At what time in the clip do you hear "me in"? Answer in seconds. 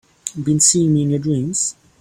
0.95-1.11